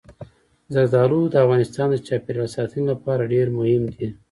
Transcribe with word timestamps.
زردالو 0.73 1.21
د 1.29 1.35
افغانستان 1.43 1.87
د 1.91 1.95
چاپیریال 2.07 2.49
ساتنې 2.55 2.83
لپاره 2.91 3.29
ډېر 3.33 3.47
مهم 3.57 3.83
دي. 3.95 4.07